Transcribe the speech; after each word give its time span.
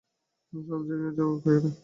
সব 0.53 0.81
জয় 1.17 1.35
করে। 1.43 1.69